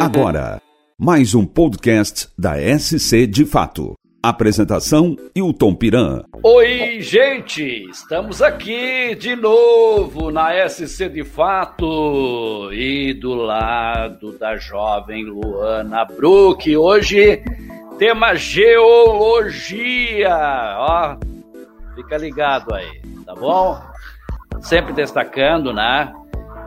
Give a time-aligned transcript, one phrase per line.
[0.00, 0.62] Agora,
[0.96, 3.94] mais um podcast da SC de Fato.
[4.22, 6.22] Apresentação: Hilton Piran.
[6.42, 7.84] Oi, gente!
[7.90, 16.76] Estamos aqui de novo na SC de Fato e do lado da jovem Luana Brook.
[16.76, 17.42] Hoje,
[17.98, 19.56] tema geologia.
[20.78, 21.16] Ó,
[21.96, 23.76] fica ligado aí, tá bom?
[24.60, 26.12] Sempre destacando, né?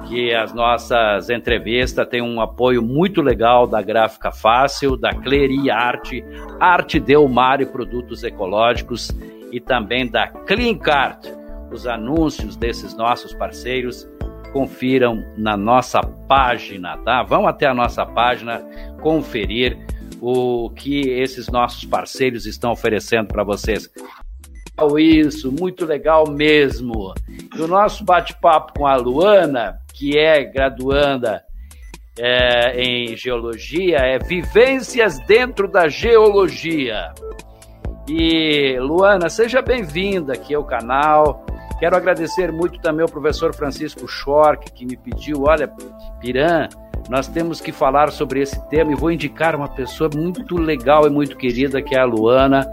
[0.08, 6.24] Que as nossas entrevistas têm um apoio muito legal da Gráfica Fácil, da Cleri Arte,
[6.60, 9.12] Arte Delmar e Produtos Ecológicos
[9.52, 11.28] e também da Cleancart.
[11.72, 14.08] Os anúncios desses nossos parceiros
[14.54, 17.24] confiram na nossa página, tá?
[17.24, 18.64] Vão até a nossa página
[19.02, 19.78] conferir
[20.22, 23.92] o que esses nossos parceiros estão oferecendo para vocês
[25.00, 27.14] isso, muito legal mesmo.
[27.28, 31.44] E o nosso bate-papo com a Luana, que é graduanda
[32.20, 37.14] é, em geologia, é Vivências dentro da Geologia.
[38.08, 41.46] E Luana, seja bem-vinda aqui ao canal.
[41.80, 45.68] Quero agradecer muito também ao professor Francisco Schork, que me pediu, olha,
[46.22, 46.70] Piran,
[47.10, 51.10] nós temos que falar sobre esse tema e vou indicar uma pessoa muito legal e
[51.10, 52.70] muito querida, que é a Luana.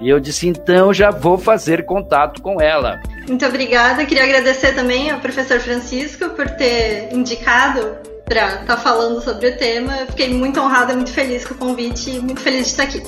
[0.00, 3.00] E eu disse, então já vou fazer contato com ela.
[3.26, 4.04] Muito obrigada.
[4.04, 9.56] Queria agradecer também ao professor Francisco por ter indicado para estar tá falando sobre o
[9.56, 9.92] tema.
[10.08, 13.02] fiquei muito honrada, muito feliz com o convite e muito feliz de estar aqui.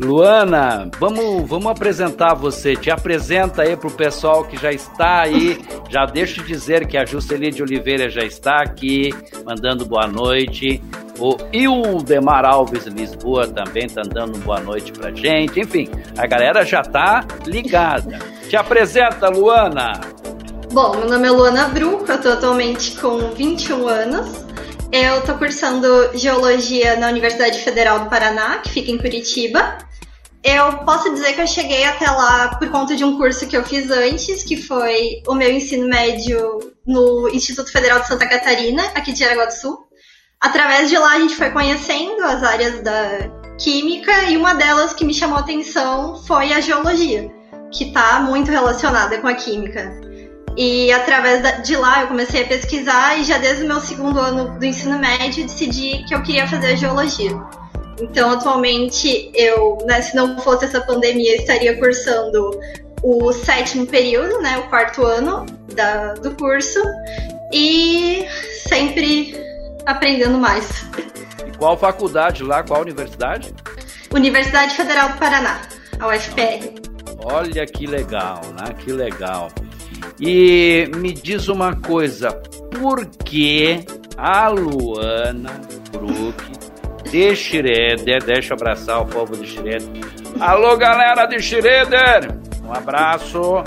[0.00, 2.74] Luana, vamos, vamos apresentar você.
[2.74, 5.60] Te apresenta aí para o pessoal que já está aí.
[5.90, 10.82] Já deixo dizer que a Juscelie de Oliveira já está aqui, mandando boa noite.
[11.18, 15.60] O Ildemar Alves Lisboa também está dando boa noite para gente.
[15.60, 18.18] Enfim, a galera já está ligada.
[18.48, 20.00] Te apresenta, Luana.
[20.72, 24.46] Bom, meu nome é Luana Bruco, eu estou atualmente com 21 anos.
[24.90, 29.89] Eu estou cursando Geologia na Universidade Federal do Paraná, que fica em Curitiba.
[30.42, 33.64] Eu posso dizer que eu cheguei até lá por conta de um curso que eu
[33.64, 39.12] fiz antes, que foi o meu ensino médio no Instituto Federal de Santa Catarina, aqui
[39.12, 39.78] de Aragua do Sul.
[40.40, 45.04] Através de lá a gente foi conhecendo as áreas da química e uma delas que
[45.04, 47.30] me chamou a atenção foi a geologia,
[47.70, 50.00] que está muito relacionada com a química.
[50.56, 54.58] E através de lá eu comecei a pesquisar e já desde o meu segundo ano
[54.58, 57.38] do ensino médio decidi que eu queria fazer geologia.
[58.00, 62.58] Então, atualmente, eu, né, se não fosse essa pandemia, estaria cursando
[63.02, 66.80] o sétimo período, né, o quarto ano da, do curso,
[67.52, 68.26] e
[68.68, 69.34] sempre
[69.86, 70.84] aprendendo mais.
[71.46, 72.62] E qual faculdade lá?
[72.62, 73.54] Qual universidade?
[74.12, 75.60] Universidade Federal do Paraná,
[75.98, 76.80] a UFPR.
[77.22, 78.74] Olha que legal, né?
[78.78, 79.50] Que legal.
[80.18, 82.30] E me diz uma coisa,
[82.78, 83.84] por que
[84.16, 85.60] a Luana
[85.92, 86.59] Brook
[87.10, 88.24] de Schroeder.
[88.24, 89.82] Deixa eu abraçar o povo de Schroeder.
[90.40, 92.38] Alô, galera de Schroeder!
[92.64, 93.64] Um abraço.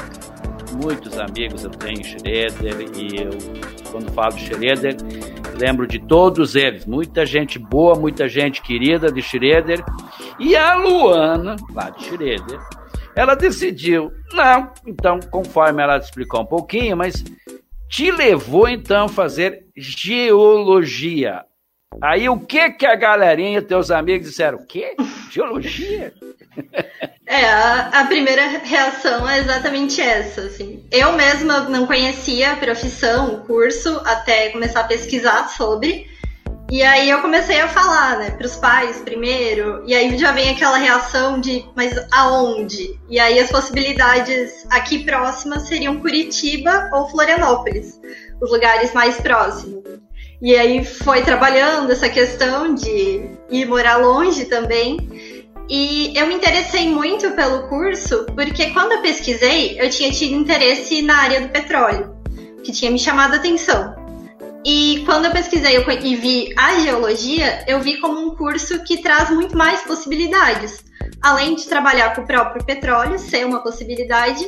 [0.81, 3.31] Muitos amigos eu tenho em Schroeder e eu,
[3.91, 4.95] quando falo de Schroeder,
[5.59, 6.85] lembro de todos eles.
[6.85, 9.83] Muita gente boa, muita gente querida de Schroeder.
[10.39, 12.59] E a Luana, lá de Schroeder,
[13.15, 17.23] ela decidiu, não, então, conforme ela explicou um pouquinho, mas
[17.89, 21.43] te levou então a fazer geologia.
[22.01, 24.59] Aí o que que a galerinha, teus amigos disseram?
[24.59, 24.95] O quê?
[25.31, 26.13] Geologia?
[27.25, 30.85] É, a, a, primeira reação é exatamente essa, assim.
[30.91, 36.07] Eu mesma não conhecia a profissão, o curso, até começar a pesquisar sobre.
[36.71, 40.49] E aí eu comecei a falar, né, para os pais primeiro, e aí já vem
[40.49, 42.99] aquela reação de, mas aonde?
[43.09, 47.99] E aí as possibilidades aqui próximas seriam Curitiba ou Florianópolis,
[48.41, 49.83] os lugares mais próximos.
[50.43, 54.99] E aí foi trabalhando essa questão de ir morar longe também.
[55.69, 61.01] E eu me interessei muito pelo curso porque quando eu pesquisei, eu tinha tido interesse
[61.01, 62.13] na área do petróleo,
[62.61, 63.95] que tinha me chamado a atenção.
[64.65, 69.29] E quando eu pesquisei e vi a geologia, eu vi como um curso que traz
[69.29, 70.83] muito mais possibilidades.
[71.21, 74.45] Além de trabalhar com o próprio petróleo, ser uma possibilidade,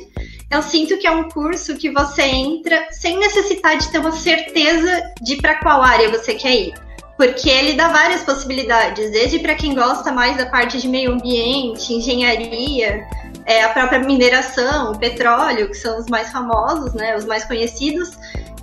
[0.56, 5.13] eu sinto que é um curso que você entra sem necessitar de ter uma certeza
[5.22, 6.74] de para qual área você quer ir.
[7.18, 11.94] Porque ele dá várias possibilidades, desde para quem gosta mais da parte de meio ambiente,
[11.94, 13.06] engenharia,
[13.46, 18.18] é, a própria mineração, petróleo, que são os mais famosos, né, os mais conhecidos,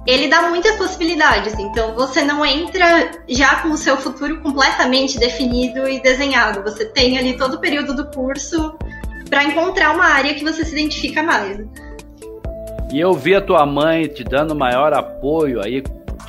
[0.07, 1.59] ele dá muitas possibilidades.
[1.59, 6.63] Então você não entra já com o seu futuro completamente definido e desenhado.
[6.63, 8.77] Você tem ali todo o período do curso
[9.33, 11.59] para encontrar uma área que você se identifica mais.
[12.93, 15.83] E eu vi a tua mãe te dando maior apoio aí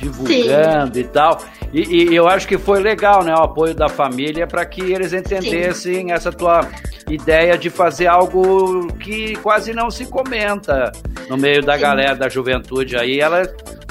[0.04, 1.00] divulgando Sim.
[1.00, 1.42] e tal.
[1.72, 5.12] E, e, eu acho que foi legal, né, o apoio da família para que eles
[5.12, 6.12] entendessem Sim.
[6.12, 6.68] essa tua
[7.08, 10.92] ideia de fazer algo que quase não se comenta
[11.28, 11.80] no meio da Sim.
[11.80, 13.20] galera da juventude aí.
[13.20, 13.42] Ela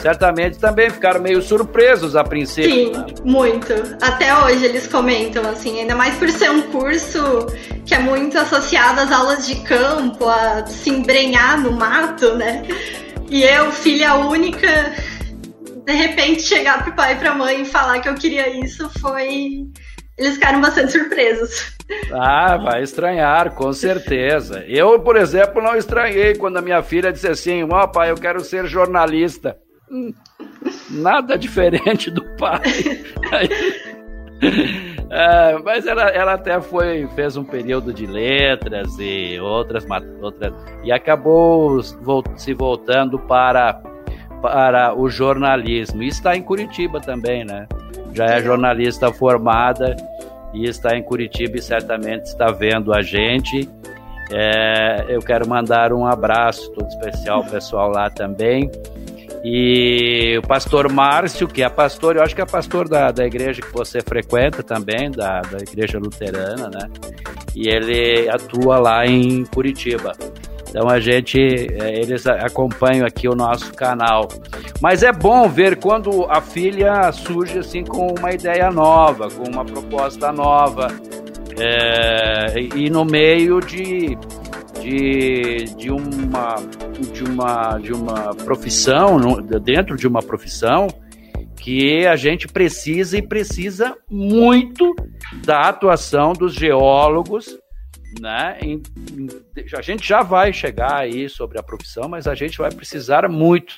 [0.01, 2.71] certamente também ficaram meio surpresos a princípio.
[2.71, 3.05] Sim, né?
[3.23, 3.73] muito.
[4.01, 7.47] Até hoje eles comentam, assim, ainda mais por ser um curso
[7.85, 12.63] que é muito associado às aulas de campo, a se embrenhar no mato, né?
[13.29, 14.93] E eu, filha única,
[15.85, 19.67] de repente chegar pro pai e pra mãe e falar que eu queria isso foi.
[20.17, 21.73] Eles ficaram bastante surpresos.
[22.11, 24.63] Ah, vai estranhar, com certeza.
[24.67, 28.15] Eu, por exemplo, não estranhei quando a minha filha disse assim: Ó, oh, pai, eu
[28.15, 29.57] quero ser jornalista.
[29.91, 30.13] Hum,
[30.89, 32.61] nada diferente do pai.
[35.09, 39.85] é, mas ela, ela até foi, fez um período de letras e outras,
[40.21, 40.53] outras
[40.83, 43.81] e acabou se voltando para
[44.43, 46.03] para o jornalismo.
[46.03, 47.65] E está em Curitiba também, né?
[48.13, 49.95] Já é jornalista formada
[50.53, 53.69] e está em Curitiba e certamente está vendo a gente.
[54.29, 58.69] É, eu quero mandar um abraço todo especial ao pessoal lá também.
[59.45, 63.61] E o pastor Márcio, que é pastor, eu acho que é pastor da, da igreja
[63.61, 66.89] que você frequenta também, da, da igreja luterana, né?
[67.55, 70.13] E ele atua lá em Curitiba.
[70.73, 74.27] Então a gente, é, eles acompanham aqui o nosso canal.
[74.81, 79.63] Mas é bom ver quando a filha surge assim com uma ideia nova, com uma
[79.63, 80.87] proposta nova,
[81.59, 84.17] é, e no meio de,
[84.81, 86.55] de, de, uma,
[87.13, 89.19] de, uma, de uma profissão,
[89.63, 90.87] dentro de uma profissão,
[91.55, 94.91] que a gente precisa e precisa muito
[95.45, 97.61] da atuação dos geólogos
[98.19, 98.57] né?
[99.77, 103.75] A gente já vai chegar aí sobre a profissão, mas a gente vai precisar muito.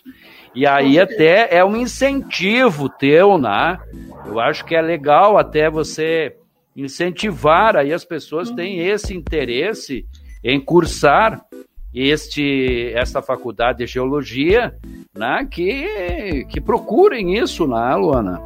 [0.53, 3.77] E aí até é um incentivo teu, né?
[4.25, 6.35] Eu acho que é legal até você
[6.75, 10.05] incentivar aí as pessoas têm esse interesse
[10.43, 11.45] em cursar
[11.93, 14.75] este esta faculdade de geologia,
[15.13, 15.47] né?
[15.49, 18.41] Que que procurem isso, né, Luana?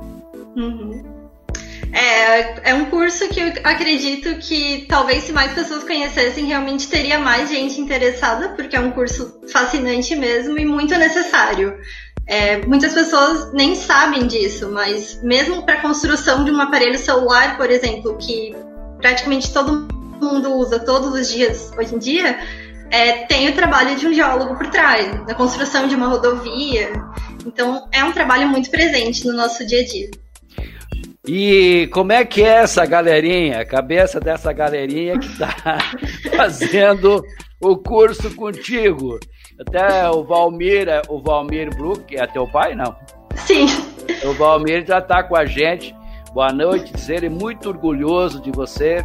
[0.56, 1.19] Uhum.
[1.92, 7.18] É, é um curso que eu acredito que talvez se mais pessoas conhecessem, realmente teria
[7.20, 11.78] mais gente interessada, porque é um curso fascinante mesmo e muito necessário.
[12.28, 17.58] É, muitas pessoas nem sabem disso, mas mesmo para a construção de um aparelho celular,
[17.58, 18.56] por exemplo, que
[19.00, 19.88] praticamente todo
[20.22, 22.38] mundo usa todos os dias hoje em dia,
[22.92, 26.92] é, tem o trabalho de um geólogo por trás, na construção de uma rodovia.
[27.46, 30.12] Então, é um trabalho muito presente no nosso dia a dia.
[31.28, 35.54] E como é que é essa galerinha, a cabeça dessa galerinha que está
[36.36, 37.22] fazendo
[37.62, 39.20] o curso contigo?
[39.60, 42.96] Até o Valmir, o Valmir Brook, é teu pai, não?
[43.36, 43.68] Sim.
[44.24, 45.94] O Valmir já está com a gente.
[46.34, 49.04] Boa noite, dizer ele muito orgulhoso de você,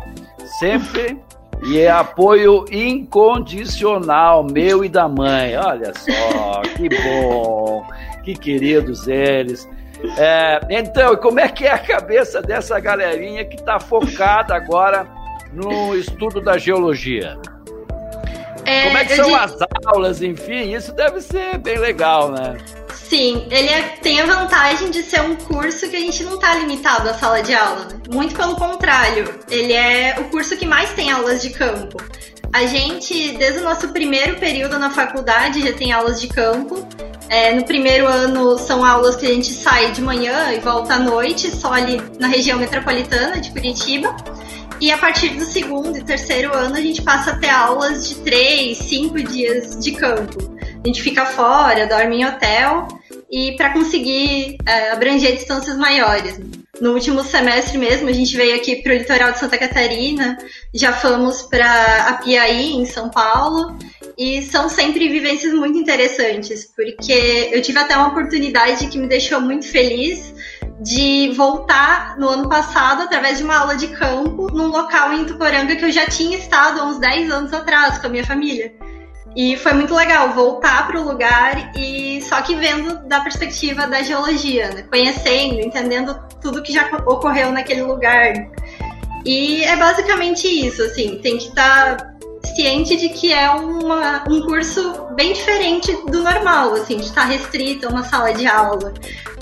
[0.60, 1.19] sempre.
[1.67, 5.56] E é apoio incondicional, meu e da mãe.
[5.56, 7.84] Olha só, que bom,
[8.22, 9.69] que queridos eles.
[10.18, 15.06] É, então, como é que é a cabeça dessa galerinha que está focada agora
[15.52, 17.38] no estudo da geologia?
[18.64, 19.36] É, como é que são digo...
[19.36, 19.56] as
[19.86, 22.56] aulas, enfim, isso deve ser bem legal, né?
[22.94, 26.54] Sim, ele é, tem a vantagem de ser um curso que a gente não está
[26.54, 27.84] limitado à sala de aula.
[27.84, 28.00] Né?
[28.10, 31.98] Muito pelo contrário, ele é o curso que mais tem aulas de campo.
[32.52, 36.86] A gente, desde o nosso primeiro período na faculdade, já tem aulas de campo.
[37.34, 40.98] É, no primeiro ano são aulas que a gente sai de manhã e volta à
[41.00, 44.14] noite, só ali na região metropolitana de Curitiba.
[44.81, 48.14] E a partir do segundo e terceiro ano a gente passa a ter aulas de
[48.20, 50.56] três, cinco dias de campo.
[50.62, 52.86] A gente fica fora, dorme em hotel
[53.29, 56.38] e para conseguir é, abranger distâncias maiores.
[56.81, 60.38] No último semestre mesmo, a gente veio aqui para o litoral de Santa Catarina,
[60.72, 63.76] já fomos para Apiaí, em São Paulo,
[64.16, 69.40] e são sempre vivências muito interessantes, porque eu tive até uma oportunidade que me deixou
[69.40, 70.34] muito feliz
[70.80, 75.76] de voltar no ano passado através de uma aula de campo num local em Tuporanga
[75.76, 78.72] que eu já tinha estado há uns 10 anos atrás com a minha família.
[79.36, 84.00] E foi muito legal voltar para o lugar e só que vendo da perspectiva da
[84.00, 84.82] geologia, né?
[84.82, 88.32] conhecendo, entendendo tudo que já ocorreu naquele lugar.
[89.24, 92.13] E é basicamente isso, assim, tem que estar tá
[92.44, 97.86] ciente de que é uma, um curso bem diferente do normal, assim, de estar restrito
[97.86, 98.93] a uma sala de aula.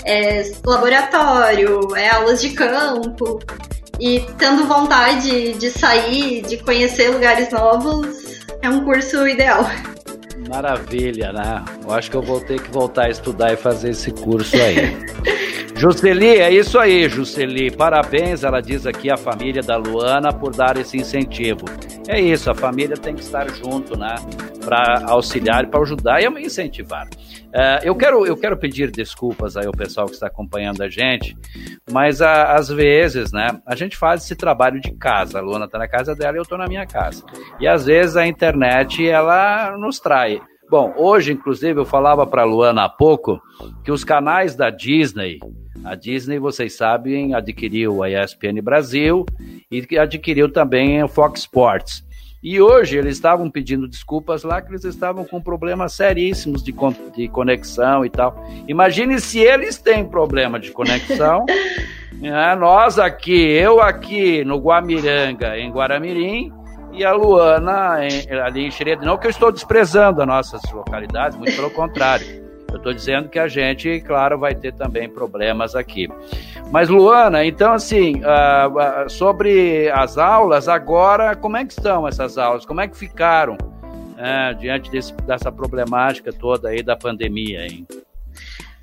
[0.05, 3.39] É laboratório, é aulas de campo.
[3.99, 9.65] E tendo vontade de sair, de conhecer lugares novos, é um curso ideal.
[10.49, 11.63] Maravilha, né?
[11.83, 14.97] Eu acho que eu vou ter que voltar a estudar e fazer esse curso aí.
[15.75, 17.71] Jusceli, é isso aí, Jusceli.
[17.71, 21.65] Parabéns, ela diz aqui, a família da Luana por dar esse incentivo.
[22.07, 24.15] É isso, a família tem que estar junto, né?
[24.63, 27.07] Para auxiliar, para ajudar e incentivar.
[27.07, 31.37] Uh, eu, quero, eu quero pedir desculpas aí ao pessoal que está acompanhando a gente,
[31.91, 35.39] mas às vezes, né, a gente faz esse trabalho de casa.
[35.39, 37.23] A Luana está na casa dela e eu estou na minha casa.
[37.59, 40.41] E às vezes a internet, ela nos trai.
[40.69, 43.39] Bom, hoje, inclusive, eu falava para a Luana há pouco
[43.83, 45.37] que os canais da Disney,
[45.83, 49.25] a Disney, vocês sabem, adquiriu a ESPN Brasil
[49.71, 52.03] e adquiriu também o Fox Sports.
[52.43, 56.75] E hoje eles estavam pedindo desculpas lá que eles estavam com problemas seríssimos de,
[57.15, 58.35] de conexão e tal.
[58.67, 61.45] Imagine se eles têm problema de conexão.
[62.21, 66.51] é, nós aqui, eu aqui no Guamiranga, em Guaramirim,
[66.91, 69.05] e a Luana em, ali em Xereda.
[69.05, 72.42] Não que eu estou desprezando as nossas localidades, muito pelo contrário.
[72.73, 76.09] Eu estou dizendo que a gente, claro, vai ter também problemas aqui.
[76.71, 82.35] Mas, Luana, então, assim, uh, uh, sobre as aulas, agora, como é que estão essas
[82.35, 82.65] aulas?
[82.65, 87.85] Como é que ficaram uh, diante desse, dessa problemática toda aí da pandemia, hein?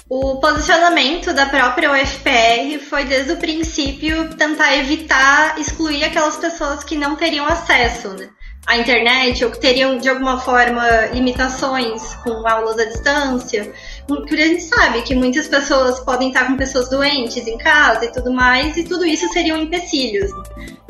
[0.09, 6.97] O posicionamento da própria UFPR foi desde o princípio tentar evitar excluir aquelas pessoas que
[6.97, 8.29] não teriam acesso, né?
[8.67, 13.73] A internet ou que teriam de alguma forma limitações com aulas à distância,
[14.07, 18.13] porque a gente sabe que muitas pessoas podem estar com pessoas doentes em casa e
[18.13, 20.31] tudo mais, e tudo isso seriam empecilhos.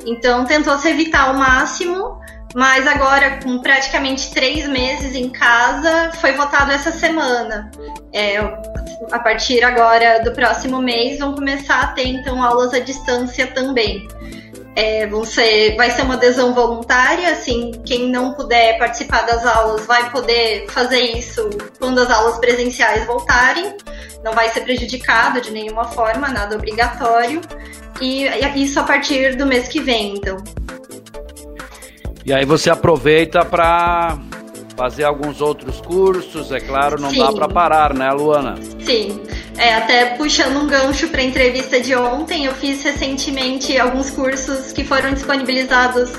[0.05, 2.21] Então tentou-se evitar ao máximo,
[2.55, 7.71] mas agora, com praticamente três meses em casa, foi votado essa semana.
[8.13, 8.39] É,
[9.13, 14.07] a partir agora do próximo mês, vão começar a ter então aulas à distância também.
[14.77, 19.85] É, vão ser, vai ser uma adesão voluntária, assim, quem não puder participar das aulas
[19.85, 23.77] vai poder fazer isso quando as aulas presenciais voltarem,
[24.23, 27.41] não vai ser prejudicado de nenhuma forma, nada obrigatório,
[28.01, 30.37] e isso a partir do mês que vem, então.
[32.25, 34.19] E aí você aproveita para
[34.77, 37.19] fazer alguns outros cursos, é claro, não Sim.
[37.19, 38.55] dá para parar, né, Luana?
[38.85, 39.21] Sim.
[39.57, 44.73] É, até puxando um gancho para a entrevista de ontem, eu fiz recentemente alguns cursos
[44.73, 46.11] que foram disponibilizados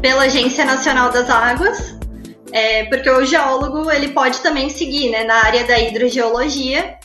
[0.00, 1.96] pela Agência Nacional das Águas,
[2.52, 6.96] é, porque o geólogo ele pode também seguir né, na área da hidrogeologia.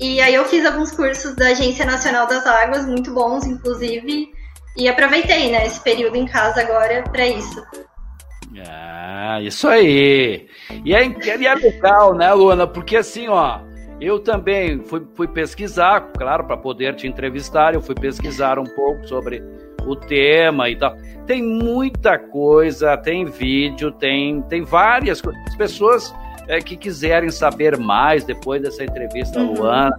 [0.00, 4.28] E aí eu fiz alguns cursos da Agência Nacional das Águas, muito bons, inclusive,
[4.76, 7.62] e aproveitei né, esse período em casa agora para isso.
[8.66, 10.46] Ah, isso aí!
[10.84, 12.66] E é, e é legal, né, Luana?
[12.66, 13.60] Porque assim, ó,
[14.06, 19.06] eu também fui, fui pesquisar, claro, para poder te entrevistar, eu fui pesquisar um pouco
[19.06, 19.42] sobre
[19.86, 20.96] o tema e tal.
[21.26, 25.40] Tem muita coisa, tem vídeo, tem, tem várias coisas.
[25.46, 26.14] As pessoas
[26.48, 29.54] é, que quiserem saber mais depois dessa entrevista, uhum.
[29.54, 29.96] Luana,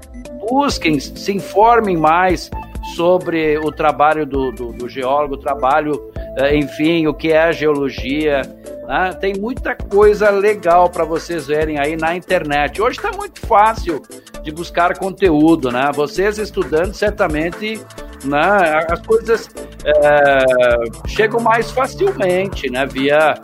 [0.49, 2.49] busquem, se informem mais
[2.95, 7.51] sobre o trabalho do, do, do geólogo, o trabalho, é, enfim, o que é a
[7.51, 8.41] geologia
[8.87, 9.13] né?
[9.19, 12.81] Tem muita coisa legal para vocês verem aí na internet.
[12.81, 14.01] Hoje está muito fácil
[14.41, 15.89] de buscar conteúdo, né?
[15.93, 17.79] Vocês estudando certamente
[18.25, 19.49] né, as coisas
[19.85, 22.85] é, chegam mais facilmente, né?
[22.85, 23.35] Via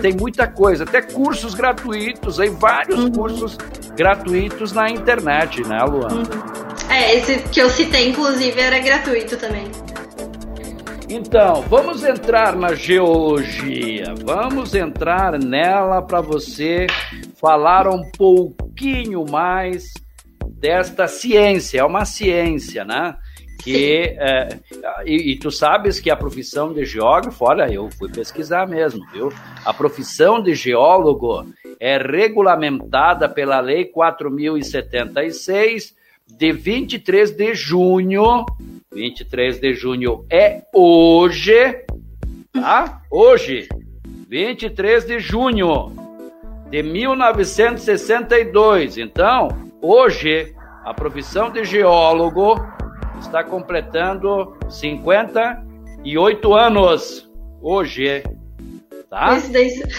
[0.00, 3.12] tem muita coisa, até cursos gratuitos, aí vários uhum.
[3.12, 3.56] cursos
[3.96, 6.14] gratuitos na internet, né, Luana?
[6.14, 6.60] Uhum.
[6.88, 9.70] É, esse que eu citei, inclusive, era gratuito também.
[11.12, 14.14] Então, vamos entrar na geologia.
[14.24, 16.86] Vamos entrar nela para você
[17.34, 19.92] falar um pouquinho mais
[20.46, 21.80] desta ciência.
[21.80, 23.16] É uma ciência, né?
[23.60, 24.50] Que, é,
[25.04, 29.32] e, e, tu sabes que a profissão de geógrafo, olha, eu fui pesquisar mesmo, viu?
[29.64, 31.44] A profissão de geólogo
[31.80, 35.92] é regulamentada pela Lei 4076
[36.28, 38.46] de 23 de junho
[38.92, 41.84] 23 de junho é hoje,
[42.52, 43.00] tá?
[43.08, 43.68] Hoje,
[44.28, 45.92] 23 de junho
[46.70, 48.98] de 1962.
[48.98, 49.46] Então,
[49.80, 50.52] hoje,
[50.84, 52.56] a profissão de geólogo
[53.20, 57.30] está completando 58 anos.
[57.62, 58.24] Hoje,
[59.08, 59.28] tá?
[59.28, 59.86] Coincidência.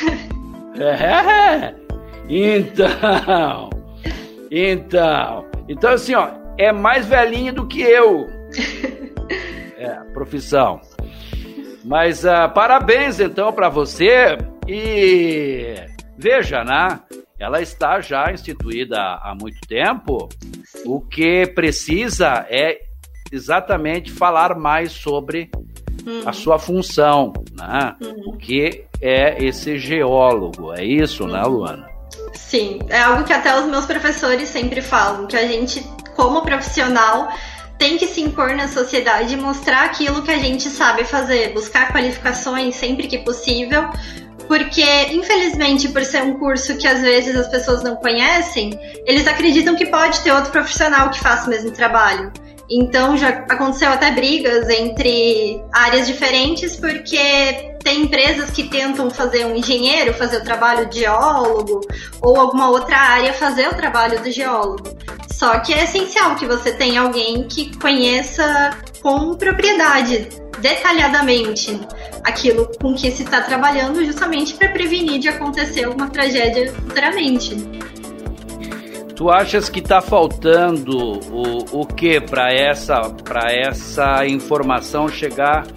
[0.74, 1.76] É.
[2.30, 3.70] Então,
[4.50, 8.41] então, então assim, ó, é mais velhinho do que eu.
[9.77, 10.79] É, profissão.
[11.84, 15.75] Mas uh, parabéns então para você e
[16.17, 17.00] veja, né?
[17.39, 20.29] Ela está já instituída há muito tempo.
[20.86, 22.79] O que precisa é
[23.31, 25.50] exatamente falar mais sobre
[26.05, 26.22] uhum.
[26.25, 27.96] a sua função, né?
[28.00, 28.34] Uhum.
[28.34, 30.72] O que é esse geólogo?
[30.74, 31.41] É isso, né, uhum.
[31.41, 31.91] né, Luana?
[32.34, 35.81] Sim, é algo que até os meus professores sempre falam, que a gente,
[36.15, 37.29] como profissional,
[37.82, 41.92] tem que se impor na sociedade e mostrar aquilo que a gente sabe fazer, buscar
[41.92, 43.90] qualificações sempre que possível,
[44.48, 49.76] porque infelizmente por ser um curso que às vezes as pessoas não conhecem, eles acreditam
[49.76, 52.32] que pode ter outro profissional que faça o mesmo trabalho.
[52.70, 59.56] Então já aconteceu até brigas entre áreas diferentes, porque tem empresas que tentam fazer um
[59.56, 61.82] engenheiro fazer o trabalho de geólogo,
[62.22, 64.96] ou alguma outra área fazer o trabalho do geólogo.
[65.32, 71.80] Só que é essencial que você tenha alguém que conheça com propriedade, detalhadamente,
[72.24, 77.56] aquilo com que se está trabalhando, justamente para prevenir de acontecer alguma tragédia futuramente.
[79.16, 80.98] Tu achas que está faltando
[81.32, 83.00] o, o que para essa,
[83.50, 85.68] essa informação chegar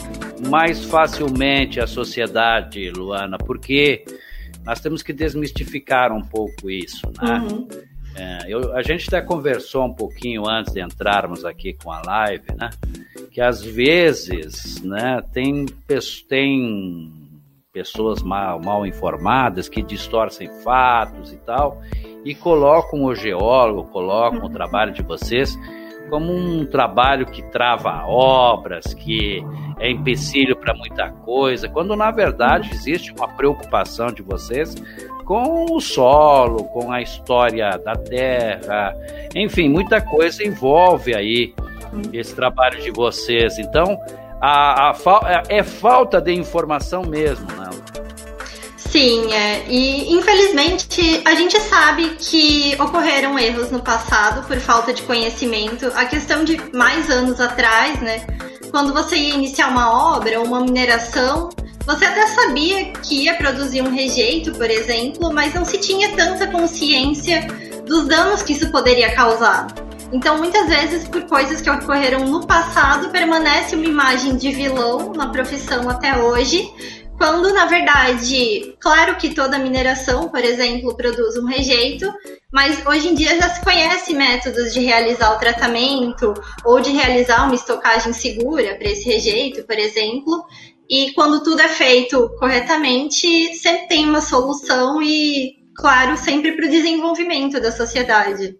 [0.49, 3.39] mais facilmente à sociedade, Luana?
[3.39, 4.05] Porque
[4.65, 7.39] nós temos que desmistificar um pouco isso, né?
[7.39, 7.69] Uhum.
[8.17, 12.45] É, eu, a gente até conversou um pouquinho antes de entrarmos aqui com a live,
[12.59, 12.71] né?
[13.31, 15.67] Que às vezes, né, tem,
[16.29, 17.13] tem
[17.73, 21.83] pessoas mal, mal informadas que distorcem fatos e tal,
[22.25, 24.53] e colocam o geólogo, colocam o uhum.
[24.53, 25.59] trabalho de vocês
[26.09, 29.43] como um trabalho que trava obras, que
[29.79, 34.75] é empecilho para muita coisa, quando na verdade existe uma preocupação de vocês
[35.25, 38.95] com o solo, com a história da terra,
[39.35, 41.55] enfim, muita coisa envolve aí
[42.13, 43.59] esse trabalho de vocês.
[43.59, 43.99] Então,
[44.41, 47.71] a, a, é, é falta de informação mesmo, né?
[48.95, 49.65] Sim, é.
[49.69, 55.91] E infelizmente a gente sabe que ocorreram erros no passado por falta de conhecimento.
[55.97, 58.25] A questão de mais anos atrás, né?
[58.71, 61.49] Quando você ia iniciar uma obra ou uma mineração,
[61.85, 66.47] você até sabia que ia produzir um rejeito, por exemplo, mas não se tinha tanta
[66.47, 67.49] consciência
[67.85, 69.75] dos danos que isso poderia causar.
[70.13, 75.31] Então, muitas vezes, por coisas que ocorreram no passado, permanece uma imagem de vilão na
[75.31, 76.71] profissão até hoje,
[77.17, 82.13] quando na verdade, claro que toda mineração, por exemplo, produz um rejeito,
[82.53, 87.45] mas hoje em dia já se conhece métodos de realizar o tratamento ou de realizar
[87.45, 90.45] uma estocagem segura para esse rejeito, por exemplo.
[90.89, 96.71] E quando tudo é feito corretamente, sempre tem uma solução e, claro, sempre para o
[96.71, 98.59] desenvolvimento da sociedade.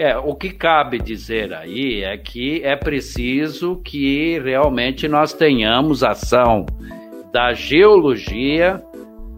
[0.00, 6.64] É, o que cabe dizer aí é que é preciso que realmente nós tenhamos ação
[7.30, 8.82] da geologia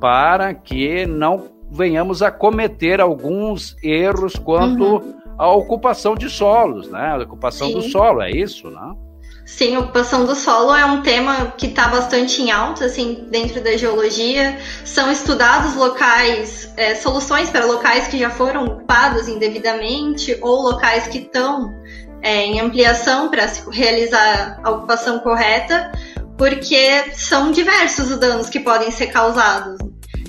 [0.01, 5.19] para que não venhamos a cometer alguns erros quanto uhum.
[5.37, 7.09] à ocupação de solos, né?
[7.09, 7.75] A ocupação Sim.
[7.75, 8.95] do solo, é isso, né?
[9.57, 13.77] Sim, ocupação do solo é um tema que está bastante em alta, assim, dentro da
[13.77, 14.59] geologia.
[14.83, 21.19] São estudados locais, é, soluções para locais que já foram ocupados indevidamente ou locais que
[21.19, 21.71] estão
[22.23, 25.93] é, em ampliação para realizar a ocupação correta,
[26.39, 29.77] porque são diversos os danos que podem ser causados.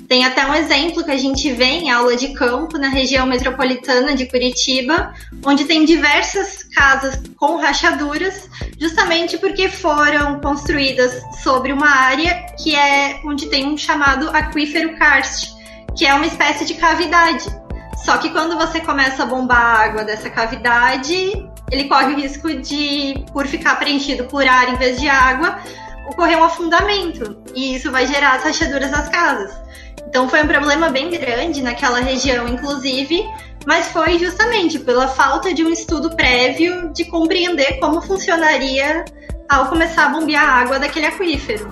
[0.08, 4.14] Tem até um exemplo que a gente vê em aula de campo na região metropolitana
[4.14, 5.14] de Curitiba,
[5.44, 13.20] onde tem diversas casas com rachaduras, justamente porque foram construídas sobre uma área que é
[13.24, 15.52] onde tem um chamado aquífero karst,
[15.96, 17.44] que é uma espécie de cavidade.
[18.04, 21.32] Só que quando você começa a bombar a água dessa cavidade,
[21.70, 25.58] ele corre o risco de, por ficar preenchido por ar em vez de água,
[26.08, 27.42] ocorrer um afundamento.
[27.54, 29.64] E isso vai gerar as rachaduras das casas.
[30.14, 33.28] Então foi um problema bem grande naquela região, inclusive,
[33.66, 39.04] mas foi justamente pela falta de um estudo prévio de compreender como funcionaria
[39.48, 41.68] ao começar a bombear a água daquele aquífero.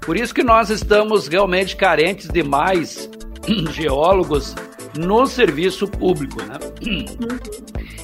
[0.00, 3.08] Por isso que nós estamos realmente carentes de mais
[3.70, 4.56] geólogos
[4.98, 6.58] no serviço público, né?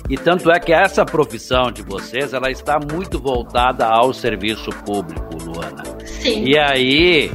[0.08, 5.36] E tanto é que essa profissão de vocês, ela está muito voltada ao serviço público,
[5.42, 5.82] Luana.
[6.04, 6.44] Sim.
[6.44, 7.32] E aí,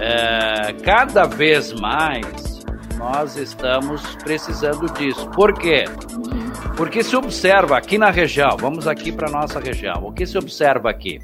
[0.00, 2.64] é, cada vez mais
[2.98, 5.30] nós estamos precisando disso.
[5.30, 5.84] Por quê?
[6.76, 10.90] Porque se observa aqui na região, vamos aqui para nossa região, o que se observa
[10.90, 11.18] aqui?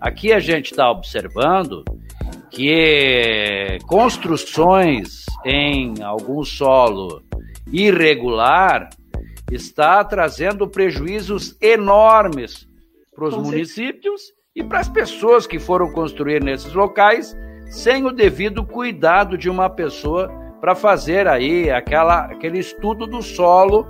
[0.00, 1.84] Aqui a gente está observando
[2.50, 7.22] que construções em algum solo
[7.72, 8.88] irregular
[9.50, 12.66] está trazendo prejuízos enormes
[13.14, 14.20] para os municípios
[14.54, 17.34] e para as pessoas que foram construir nesses locais
[17.68, 20.28] sem o devido cuidado de uma pessoa
[20.60, 23.86] para fazer aí aquela, aquele estudo do solo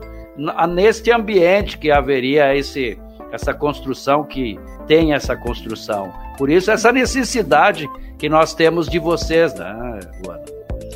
[0.69, 2.99] neste ambiente que haveria esse,
[3.33, 6.13] essa construção que tem essa construção.
[6.37, 10.45] Por isso essa necessidade que nós temos de vocês, né, Luana?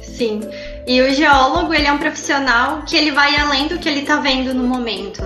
[0.02, 0.40] Sim.
[0.86, 4.20] E o geólogo, ele é um profissional que ele vai além do que ele está
[4.20, 5.22] vendo no momento?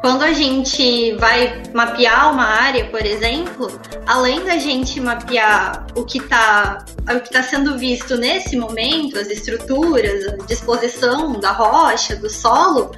[0.00, 6.18] Quando a gente vai mapear uma área, por exemplo, além da gente mapear o que
[6.18, 6.84] está
[7.32, 12.92] tá sendo visto nesse momento, as estruturas, a disposição da rocha, do solo,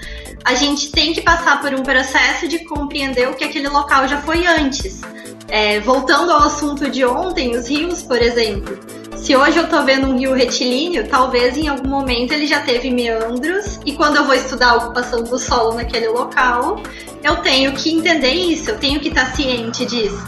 [0.45, 4.21] a gente tem que passar por um processo de compreender o que aquele local já
[4.21, 5.01] foi antes.
[5.49, 8.79] É, voltando ao assunto de ontem, os rios, por exemplo.
[9.21, 12.91] Se hoje eu estou vendo um rio retilíneo, talvez em algum momento ele já teve
[12.91, 16.83] meandros, e quando eu vou estudar a ocupação do solo naquele local,
[17.23, 20.19] eu tenho que entender isso, eu tenho que estar ciente disso.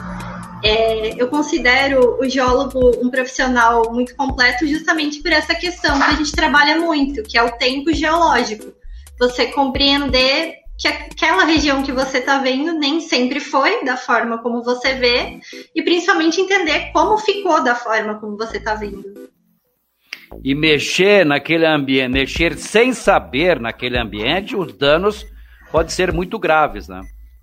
[0.63, 6.15] É, eu considero o geólogo um profissional muito completo justamente por essa questão que a
[6.15, 8.75] gente trabalha muito, que é o tempo geológico.
[9.19, 14.65] Você compreender que aquela região que você está vendo nem sempre foi da forma como
[14.65, 15.39] você vê,
[15.73, 19.31] e principalmente entender como ficou da forma como você está vendo.
[20.43, 25.25] E mexer naquele ambiente, mexer sem saber naquele ambiente, os danos
[25.71, 27.01] podem ser muito graves, né?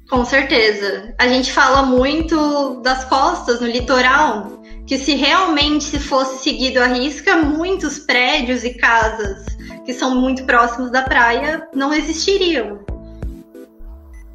[0.10, 1.16] Com certeza.
[1.18, 7.38] A gente fala muito das costas, no litoral, que se realmente fosse seguido a risca,
[7.38, 9.46] muitos prédios e casas
[9.86, 12.80] que são muito próximos da praia não existiriam.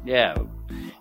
[0.07, 0.33] É.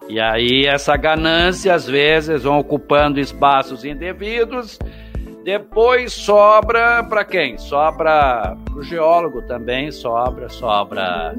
[0.08, 4.78] E aí essa ganância às vezes vão ocupando espaços indevidos.
[5.44, 7.58] Depois sobra para quem?
[7.58, 11.34] Sobra o geólogo também, sobra, sobra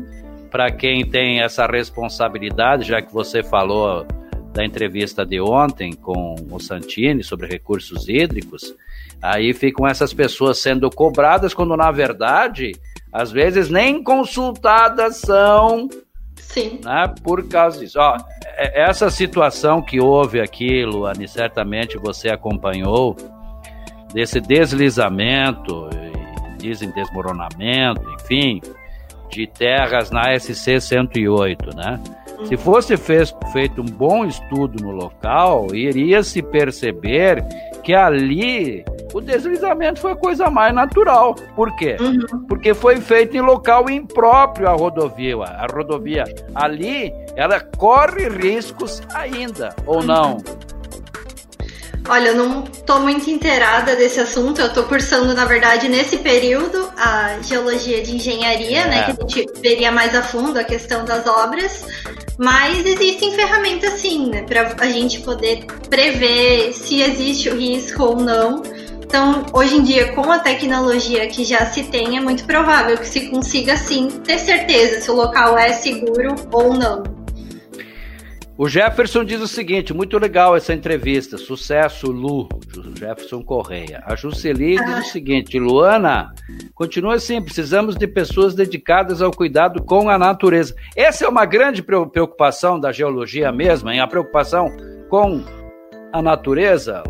[0.52, 4.06] para quem tem essa responsabilidade, já que você falou
[4.54, 8.74] da entrevista de ontem com o Santini sobre recursos hídricos,
[9.22, 12.72] aí ficam essas pessoas sendo cobradas quando na verdade,
[13.12, 15.90] às vezes nem consultadas são
[16.56, 16.80] Sim.
[16.82, 18.00] Né, por causa disso.
[18.00, 18.16] Ó,
[18.46, 23.14] é, essa situação que houve aqui, Luane, certamente você acompanhou,
[24.14, 25.90] desse deslizamento,
[26.58, 28.62] dizem desmoronamento, enfim,
[29.30, 32.02] de terras na SC 108, né?
[32.46, 37.44] Se fosse fez, feito um bom estudo no local, iria se perceber
[37.86, 41.36] que ali o deslizamento foi a coisa mais natural.
[41.56, 41.96] Por quê?
[42.00, 42.46] Uhum.
[42.48, 45.36] Porque foi feito em local impróprio a rodovia.
[45.36, 46.24] A rodovia
[46.56, 50.44] ali, ela corre riscos ainda, ou não?
[52.10, 54.62] Olha, eu não estou muito inteirada desse assunto.
[54.62, 58.88] Eu estou cursando, na verdade, nesse período, a geologia de engenharia, é.
[58.88, 59.04] né?
[59.06, 61.86] Que a gente veria mais a fundo a questão das obras.
[62.38, 64.44] Mas existem ferramentas sim, né?
[64.44, 68.62] Para a gente poder prever se existe o risco ou não.
[69.02, 73.08] Então, hoje em dia, com a tecnologia que já se tem, é muito provável que
[73.08, 77.15] se consiga sim ter certeza se o local é seguro ou não.
[78.58, 81.38] O Jefferson diz o seguinte: muito legal essa entrevista.
[81.38, 82.48] Sucesso, Lu.
[82.98, 84.02] Jefferson Correia.
[84.06, 86.34] A Jusceli diz o seguinte: Luana,
[86.74, 87.42] continua assim.
[87.42, 90.74] Precisamos de pessoas dedicadas ao cuidado com a natureza.
[90.96, 94.00] Essa é uma grande preocupação da geologia mesmo, hein?
[94.00, 94.68] A preocupação
[95.10, 95.44] com
[96.14, 97.04] a natureza.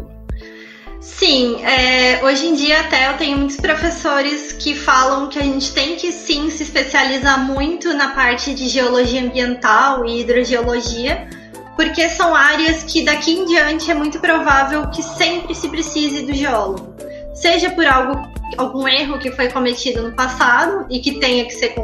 [1.06, 5.72] Sim, é, hoje em dia até eu tenho muitos professores que falam que a gente
[5.72, 11.30] tem que sim se especializar muito na parte de geologia ambiental e hidrogeologia,
[11.76, 16.34] porque são áreas que daqui em diante é muito provável que sempre se precise do
[16.34, 16.96] geólogo,
[17.36, 21.76] seja por algo, algum erro que foi cometido no passado e que tenha que ser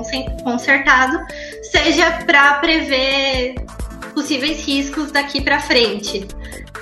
[0.43, 1.19] consertado,
[1.62, 3.53] seja para prever
[4.12, 6.28] possíveis riscos daqui para frente.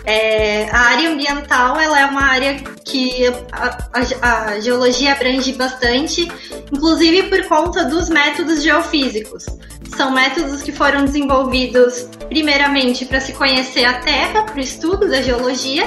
[0.06, 6.32] É, a área ambiental ela é uma área que a, a, a, geologia abrange bastante,
[6.72, 9.46] inclusive por conta dos métodos geofísicos.
[9.96, 15.22] São métodos que foram desenvolvidos primeiramente para se conhecer a Terra, para o estudo da
[15.22, 15.84] geologia,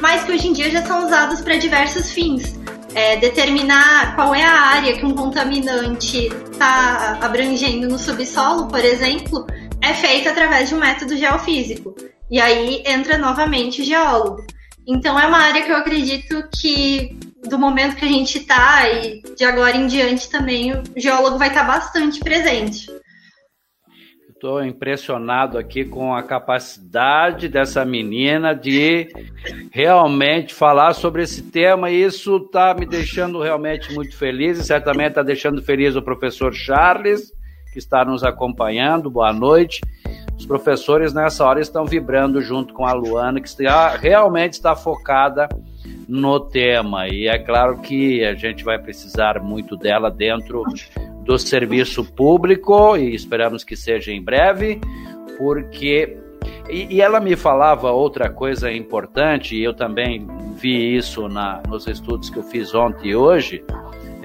[0.00, 2.58] mas que hoje em dia já são usados para diversos fins.
[2.94, 9.44] É, determinar qual é a área que um contaminante está abrangendo no subsolo, por exemplo,
[9.84, 11.94] é feito através de um método geofísico.
[12.30, 14.44] E aí entra novamente o geólogo.
[14.86, 17.18] Então é uma área que eu acredito que
[17.48, 21.48] do momento que a gente está e de agora em diante também o geólogo vai
[21.48, 22.86] estar tá bastante presente.
[24.30, 29.08] Estou impressionado aqui com a capacidade dessa menina de
[29.70, 35.10] realmente falar sobre esse tema e isso está me deixando realmente muito feliz e certamente
[35.10, 37.32] está deixando feliz o professor Charles,
[37.74, 39.10] que está nos acompanhando.
[39.10, 39.80] Boa noite.
[40.38, 45.48] Os professores nessa hora estão vibrando junto com a Luana, que está, realmente está focada
[46.08, 47.08] no tema.
[47.08, 50.62] E é claro que a gente vai precisar muito dela dentro
[51.24, 54.80] do serviço público e esperamos que seja em breve,
[55.36, 56.16] porque.
[56.70, 61.86] E, e ela me falava outra coisa importante, e eu também vi isso na, nos
[61.86, 63.64] estudos que eu fiz ontem e hoje.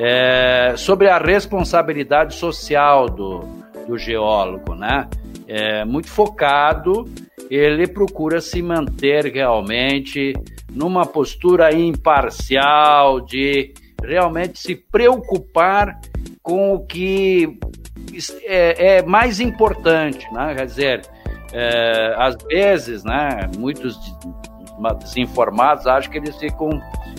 [0.02, 3.42] É, sobre a responsabilidade social do,
[3.86, 5.10] do geólogo, né?
[5.46, 7.04] É, muito focado,
[7.52, 10.34] ele procura se manter realmente
[10.72, 16.00] numa postura imparcial, de realmente se preocupar
[16.42, 17.60] com o que
[18.46, 20.56] é, é mais importante, né?
[20.56, 21.02] Quer dizer,
[21.52, 24.00] é, às vezes, né, muitos
[25.00, 26.70] desinformados acham que eles ficam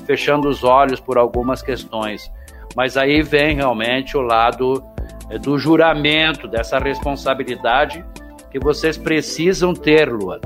[0.07, 2.31] fechando os olhos por algumas questões.
[2.77, 4.85] Mas aí vem realmente o lado
[5.29, 8.05] é, do juramento, dessa responsabilidade
[8.51, 10.43] que vocês precisam ter, Luana.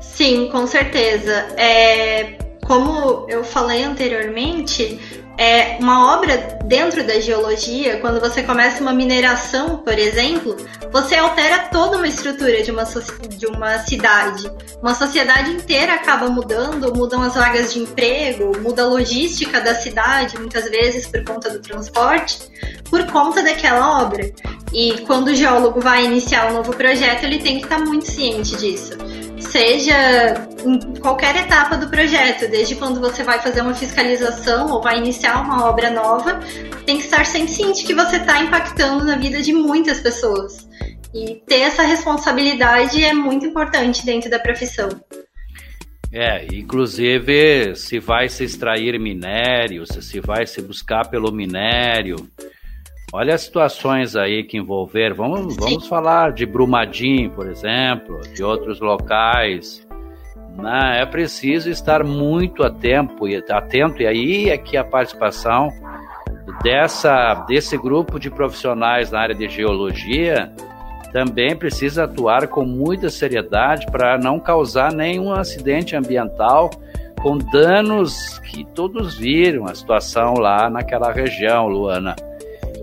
[0.00, 1.32] Sim, com certeza.
[1.56, 5.00] É, como eu falei anteriormente,
[5.38, 10.56] é uma obra dentro da geologia, quando você começa uma mineração, por exemplo,
[10.90, 14.50] você altera toda uma estrutura de uma, de uma cidade.
[14.80, 20.38] Uma sociedade inteira acaba mudando, mudam as vagas de emprego, muda a logística da cidade,
[20.38, 22.38] muitas vezes por conta do transporte,
[22.88, 24.32] por conta daquela obra.
[24.72, 28.56] E quando o geólogo vai iniciar um novo projeto, ele tem que estar muito ciente
[28.56, 28.96] disso
[29.38, 34.98] seja em qualquer etapa do projeto, desde quando você vai fazer uma fiscalização ou vai
[34.98, 36.40] iniciar uma obra nova,
[36.84, 40.66] tem que estar sempre ciente que você está impactando na vida de muitas pessoas.
[41.14, 44.88] E ter essa responsabilidade é muito importante dentro da profissão.
[46.12, 52.16] É, inclusive se vai se extrair minério, se vai se buscar pelo minério,
[53.12, 55.14] Olha as situações aí que envolver.
[55.14, 59.86] Vamos, vamos falar de Brumadinho, por exemplo, de outros locais.
[60.56, 61.00] Né?
[61.00, 65.70] É preciso estar muito atento, atento, e aí é que a participação
[66.62, 70.52] dessa, desse grupo de profissionais na área de geologia
[71.12, 76.70] também precisa atuar com muita seriedade para não causar nenhum acidente ambiental
[77.22, 82.14] com danos que todos viram a situação lá naquela região, Luana.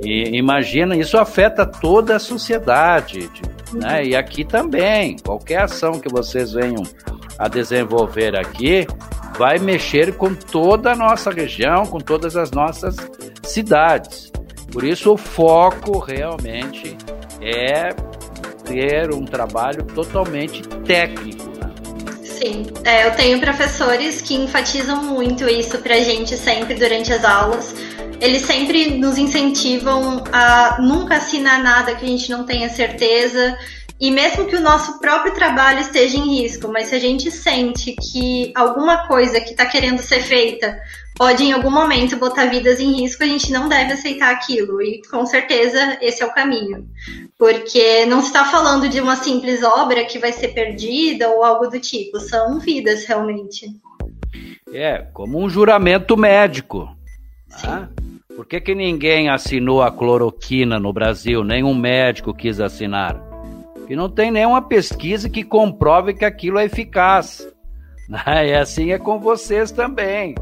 [0.03, 3.29] E imagina, isso afeta toda a sociedade,
[3.73, 4.05] né?
[4.05, 6.83] E aqui também, qualquer ação que vocês venham
[7.37, 8.85] a desenvolver aqui
[9.37, 12.95] vai mexer com toda a nossa região, com todas as nossas
[13.43, 14.31] cidades.
[14.71, 16.97] Por isso o foco realmente
[17.41, 17.89] é
[18.63, 21.43] ter um trabalho totalmente técnico.
[21.59, 21.71] Né?
[22.23, 27.23] Sim, é, eu tenho professores que enfatizam muito isso para a gente sempre durante as
[27.23, 27.73] aulas
[28.23, 33.57] eles sempre nos incentivam a nunca assinar nada que a gente não tenha certeza.
[33.99, 37.93] E mesmo que o nosso próprio trabalho esteja em risco, mas se a gente sente
[37.93, 40.79] que alguma coisa que está querendo ser feita
[41.17, 44.81] pode em algum momento botar vidas em risco, a gente não deve aceitar aquilo.
[44.81, 46.88] E com certeza esse é o caminho.
[47.38, 51.67] Porque não se está falando de uma simples obra que vai ser perdida ou algo
[51.67, 53.67] do tipo, são vidas realmente.
[54.71, 56.88] É, como um juramento médico.
[57.49, 57.67] Sim.
[57.67, 58.02] Ah?
[58.35, 61.43] Por que, que ninguém assinou a cloroquina no Brasil?
[61.43, 63.15] Nenhum médico quis assinar.
[63.75, 67.47] Porque não tem nenhuma pesquisa que comprove que aquilo é eficaz.
[68.45, 70.35] E assim é com vocês também.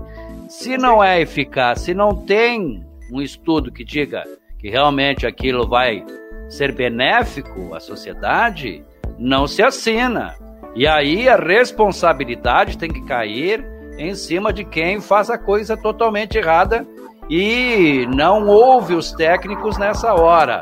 [0.49, 4.23] Se não é eficaz, se não tem um estudo que diga
[4.57, 6.03] que realmente aquilo vai
[6.49, 8.83] ser benéfico à sociedade,
[9.17, 10.35] não se assina.
[10.75, 13.63] E aí a responsabilidade tem que cair
[13.97, 16.85] em cima de quem faz a coisa totalmente errada
[17.31, 20.59] e não houve os técnicos nessa hora.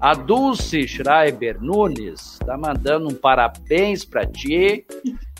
[0.00, 4.86] A Dulce Schreiber Nunes está mandando um parabéns para ti.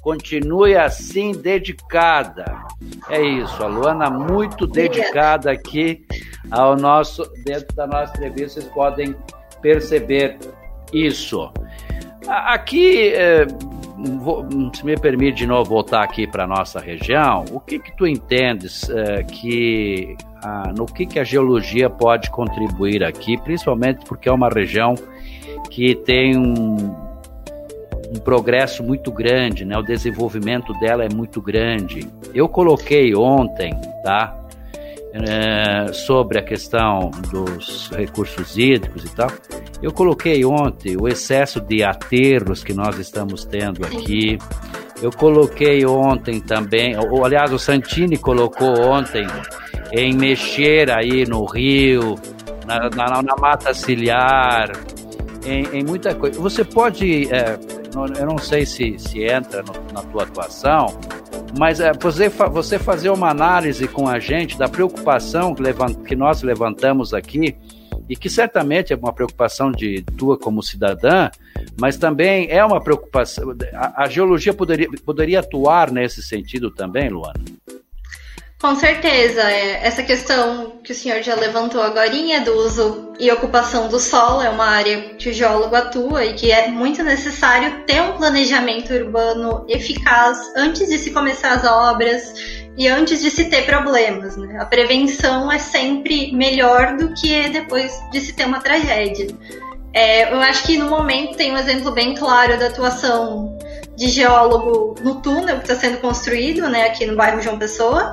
[0.02, 2.44] Continue assim dedicada.
[3.08, 6.04] É isso, a Luana muito dedicada aqui
[6.50, 9.14] ao nosso dentro da nossa entrevista, vocês podem
[9.62, 10.38] perceber
[10.92, 11.52] isso.
[12.26, 13.12] Aqui,
[14.74, 18.88] se me permite de novo voltar aqui para nossa região, o que que tu entendes
[18.88, 24.48] é, que a, no que, que a geologia pode contribuir aqui, principalmente porque é uma
[24.48, 24.94] região
[25.70, 26.76] que tem um,
[28.14, 29.76] um progresso muito grande, né?
[29.76, 32.08] O desenvolvimento dela é muito grande.
[32.34, 34.43] Eu coloquei ontem, tá?
[35.16, 39.31] É, sobre a questão dos recursos hídricos e tal.
[39.81, 44.37] Eu coloquei ontem o excesso de aterros que nós estamos tendo aqui.
[45.00, 49.24] Eu coloquei ontem também, ou aliás, o Santini colocou ontem
[49.92, 52.16] em mexer aí no rio,
[52.66, 54.72] na, na, na mata ciliar,
[55.46, 56.40] em, em, muita coisa.
[56.40, 57.59] Você pode, é,
[58.18, 60.87] eu não sei se, se entra no, na tua atuação,
[61.58, 65.62] mas é, você, você fazer uma análise com a gente da preocupação que,
[66.06, 67.56] que nós levantamos aqui,
[68.08, 71.30] e que certamente é uma preocupação de tua como cidadã,
[71.78, 73.54] mas também é uma preocupação.
[73.72, 77.40] A, a geologia poderia, poderia atuar nesse sentido também, Luana?
[78.64, 82.09] Com certeza, é, essa questão que o senhor já levantou agora
[82.42, 86.50] do uso e ocupação do solo é uma área que o geólogo atua e que
[86.50, 92.33] é muito necessário ter um planejamento urbano eficaz antes de se começar as obras
[92.79, 94.35] e antes de se ter problemas.
[94.38, 94.57] Né?
[94.59, 99.27] A prevenção é sempre melhor do que depois de se ter uma tragédia.
[99.92, 103.59] É, eu acho que no momento tem um exemplo bem claro da atuação
[103.96, 108.12] de geólogo no túnel que está sendo construído né, aqui no bairro João Pessoa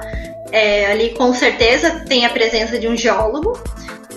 [0.51, 3.57] é, ali com certeza tem a presença de um geólogo.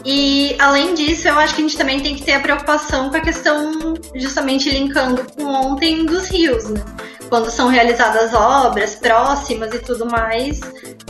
[0.05, 3.17] E além disso, eu acho que a gente também tem que ter a preocupação com
[3.17, 6.85] a questão, justamente linkando com ontem, dos rios, né?
[7.31, 10.61] Quando são realizadas obras próximas e tudo mais,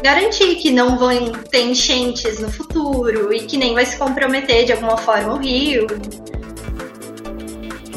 [0.01, 4.73] garantir que não vão ter enchentes no futuro e que nem vai se comprometer de
[4.73, 5.88] alguma forma o rio.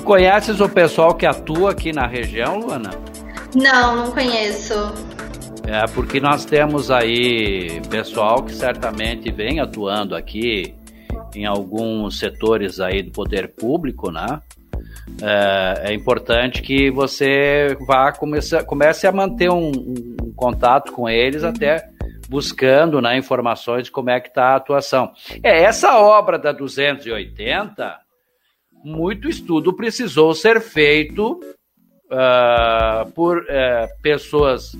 [0.08, 2.92] Conheces o pessoal que atua aqui na região, Luana?
[3.54, 4.74] Não, não conheço.
[5.68, 10.74] É, porque nós temos aí pessoal que certamente vem atuando aqui
[11.36, 14.42] em alguns setores aí do poder público, né?
[15.22, 19.72] É, é importante que você vá comece, comece a manter um,
[20.24, 21.86] um contato com eles até
[22.30, 25.12] buscando né, informações de como é que está a atuação.
[25.44, 28.07] É, essa obra da 280,
[28.84, 31.40] muito estudo precisou ser feito
[32.12, 34.76] uh, por uh, pessoas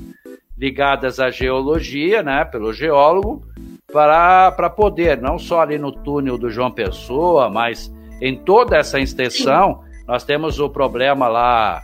[0.58, 3.46] ligadas à geologia, né, pelo geólogo,
[3.92, 9.84] para, poder, não só ali no túnel do João Pessoa, mas em toda essa extensão,
[10.08, 11.84] nós temos o problema lá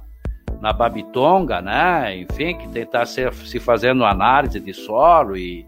[0.60, 5.66] na Babitonga, né, enfim, que tentar se, se fazendo análise de solo e,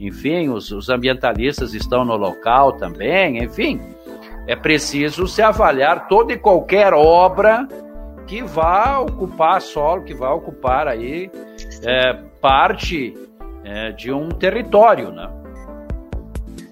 [0.00, 3.80] enfim, os, os ambientalistas estão no local também, enfim,
[4.46, 7.66] é preciso se avaliar toda e qualquer obra
[8.26, 11.30] que vá ocupar solo, que vá ocupar aí
[11.84, 13.14] é, parte
[13.64, 15.28] é, de um território, né?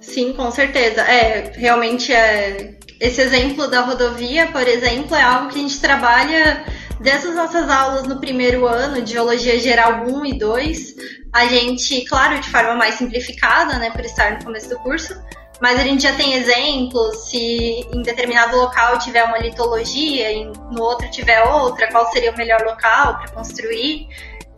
[0.01, 1.01] Sim, com certeza.
[1.03, 6.65] É, realmente é, esse exemplo da rodovia, por exemplo, é algo que a gente trabalha
[7.01, 10.95] desde as nossas aulas no primeiro ano de Geologia Geral 1 e 2.
[11.33, 15.21] A gente, claro, de forma mais simplificada, né, por estar no começo do curso,
[15.65, 20.83] mas a gente já tem exemplos, se em determinado local tiver uma litologia e no
[20.83, 24.07] outro tiver outra, qual seria o melhor local para construir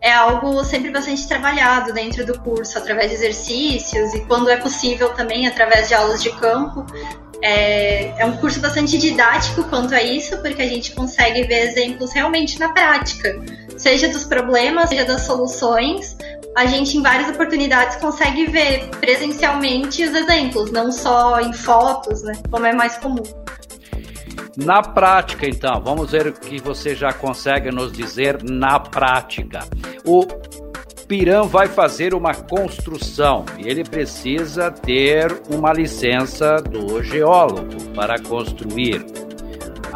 [0.01, 5.13] é algo sempre bastante trabalhado dentro do curso, através de exercícios e, quando é possível,
[5.13, 6.85] também através de aulas de campo.
[7.41, 12.11] É, é, um curso bastante didático quanto a isso, porque a gente consegue ver exemplos
[12.11, 13.41] realmente na prática,
[13.77, 16.17] seja dos problemas, seja das soluções.
[16.57, 22.33] A gente, em várias oportunidades, consegue ver presencialmente os exemplos, não só em fotos, né,
[22.49, 23.21] como é mais comum.
[24.57, 29.59] Na prática, então, vamos ver o que você já consegue nos dizer na prática.
[30.03, 30.25] O
[31.07, 39.05] Piran vai fazer uma construção e ele precisa ter uma licença do geólogo para construir.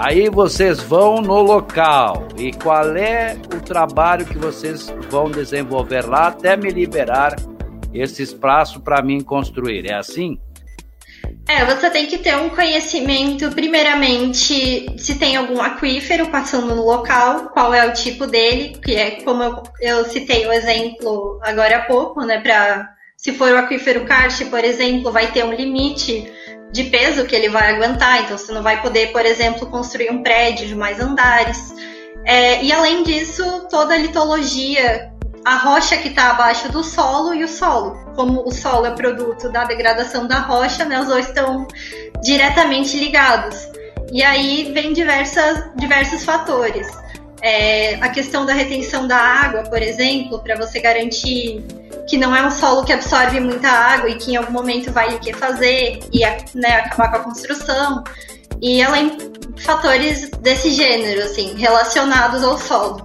[0.04, 6.30] Aí vocês vão no local e qual é o trabalho que vocês vão desenvolver lá
[6.30, 7.36] até me liberar
[7.94, 9.88] esse espaço para mim construir.
[9.88, 10.40] É assim?
[11.48, 17.50] É, você tem que ter um conhecimento, primeiramente, se tem algum aquífero passando no local,
[17.50, 21.82] qual é o tipo dele, que é como eu, eu citei o exemplo agora há
[21.82, 22.40] pouco, né?
[22.40, 26.28] Para se for o aquífero karst, por exemplo, vai ter um limite
[26.72, 30.24] de peso que ele vai aguentar, então você não vai poder, por exemplo, construir um
[30.24, 31.74] prédio de mais andares.
[32.26, 35.12] É, e além disso, toda a litologia
[35.44, 37.98] a rocha que está abaixo do solo e o solo.
[38.16, 41.68] Como o solo é produto da degradação da rocha, né, os dois estão
[42.22, 43.68] diretamente ligados.
[44.12, 46.88] E aí vem diversas, diversos fatores.
[47.41, 51.63] É, a questão da retenção da água, por exemplo, para você garantir
[52.08, 55.19] que não é um solo que absorve muita água e que em algum momento vai
[55.34, 56.19] fazer e
[56.54, 58.04] né, acabar com a construção.
[58.62, 59.18] E além
[59.60, 63.04] fatores desse gênero, assim, relacionados ao solo.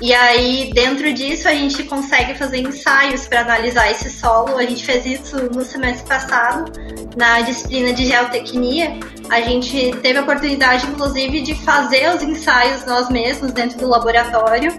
[0.00, 4.56] E aí, dentro disso, a gente consegue fazer ensaios para analisar esse solo.
[4.58, 6.72] A gente fez isso no semestre passado,
[7.16, 8.98] na disciplina de geotecnia.
[9.30, 14.72] A gente teve a oportunidade, inclusive, de fazer os ensaios nós mesmos dentro do laboratório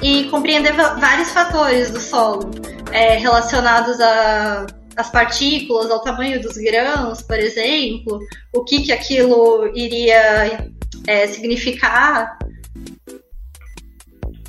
[0.00, 2.48] e compreender vários fatores do solo
[2.92, 4.64] é, relacionados a
[4.98, 8.18] as partículas, ao tamanho dos grãos, por exemplo,
[8.52, 10.68] o que, que aquilo iria
[11.06, 12.36] é, significar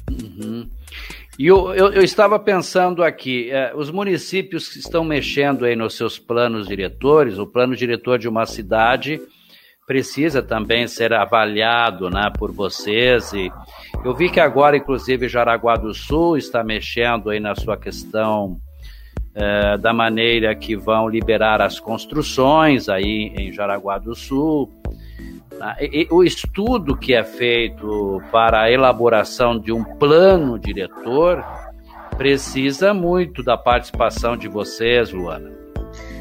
[0.09, 0.69] Uhum.
[1.37, 5.95] E eu, eu, eu, estava pensando aqui, eh, os municípios que estão mexendo aí nos
[5.95, 9.21] seus planos diretores, o plano diretor de uma cidade
[9.87, 13.31] precisa também ser avaliado né, por vocês.
[13.33, 13.49] E
[14.03, 18.57] eu vi que agora, inclusive, Jaraguá do Sul está mexendo aí na sua questão
[19.39, 24.69] é, da maneira que vão liberar as construções aí em Jaraguá do Sul.
[25.57, 25.77] Tá?
[26.11, 31.43] O estudo que é feito para a elaboração de um plano diretor
[32.17, 35.59] precisa muito da participação de vocês, Luana.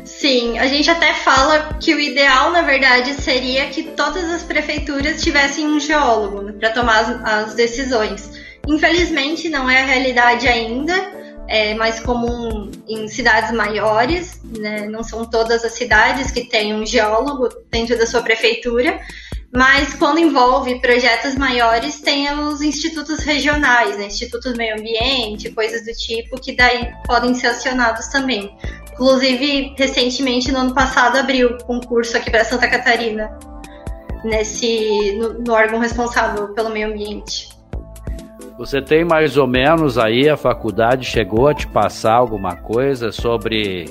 [0.05, 5.23] Sim, a gente até fala que o ideal, na verdade, seria que todas as prefeituras
[5.23, 8.41] tivessem um geólogo né, para tomar as, decisões.
[8.67, 10.95] Infelizmente, não é a realidade ainda,
[11.49, 14.87] é mais comum em cidades maiores, né?
[14.87, 19.01] não são todas as cidades que têm um geólogo dentro da sua prefeitura,
[19.51, 24.07] mas quando envolve projetos maiores, tem os institutos regionais, né?
[24.07, 28.55] institutos meio ambiente, coisas do tipo, que daí podem ser acionados também.
[28.93, 33.31] Inclusive, recentemente, no ano passado, abriu concurso aqui para Santa Catarina,
[34.23, 37.58] nesse no, no órgão responsável pelo meio ambiente.
[38.59, 43.85] Você tem mais ou menos aí, a faculdade chegou a te passar alguma coisa sobre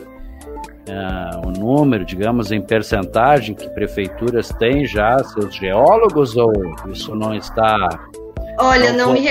[0.89, 6.51] uh, o número, digamos, em percentagem que prefeituras têm já seus geólogos ou
[6.91, 7.77] isso não está.
[8.59, 9.29] Olha, não, não me,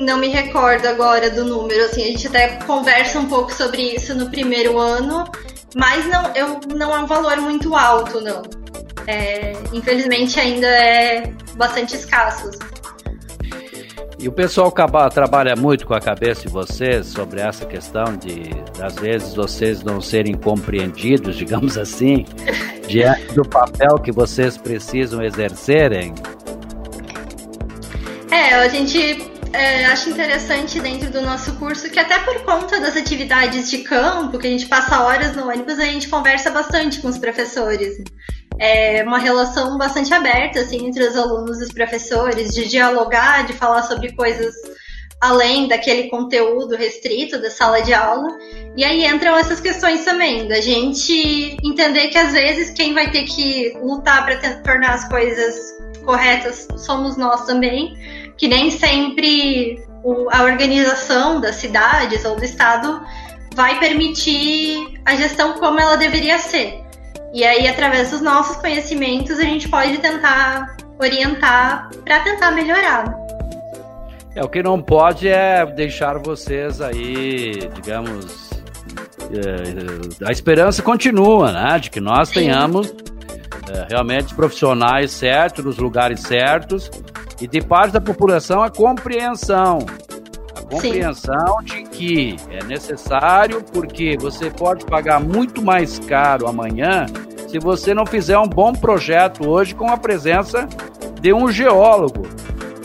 [0.00, 4.16] não me recordo agora do número, assim, a gente até conversa um pouco sobre isso
[4.16, 5.24] no primeiro ano,
[5.76, 8.42] mas não, eu, não é um valor muito alto, não.
[9.06, 12.50] É, infelizmente ainda é bastante escasso.
[14.22, 14.72] E o pessoal
[15.12, 18.50] trabalha muito com a cabeça de vocês sobre essa questão de,
[18.80, 22.24] às vezes, vocês não serem compreendidos, digamos assim,
[22.86, 26.14] diante do papel que vocês precisam exercerem?
[28.30, 32.96] É, a gente é, acho interessante dentro do nosso curso que até por conta das
[32.96, 37.08] atividades de campo, que a gente passa horas no ônibus, a gente conversa bastante com
[37.08, 38.02] os professores.
[38.58, 43.52] É uma relação bastante aberta assim entre os alunos e os professores, de dialogar, de
[43.52, 44.54] falar sobre coisas
[45.20, 48.28] além daquele conteúdo restrito da sala de aula.
[48.76, 53.24] E aí entram essas questões também, da gente entender que às vezes quem vai ter
[53.24, 55.54] que lutar para tornar as coisas
[56.04, 57.96] corretas somos nós também
[58.42, 63.00] que nem sempre o, a organização das cidades ou do estado
[63.54, 66.82] vai permitir a gestão como ela deveria ser.
[67.32, 73.16] E aí, através dos nossos conhecimentos, a gente pode tentar orientar para tentar melhorar.
[74.34, 78.50] É, o que não pode é deixar vocês aí, digamos,
[79.30, 81.78] é, a esperança continua, né?
[81.78, 82.92] De que nós tenhamos
[83.70, 86.90] é, realmente profissionais certos, nos lugares certos,
[87.40, 89.78] e de parte da população a compreensão.
[90.54, 91.64] A compreensão Sim.
[91.64, 97.06] de que é necessário porque você pode pagar muito mais caro amanhã
[97.48, 100.66] se você não fizer um bom projeto hoje com a presença
[101.20, 102.22] de um geólogo.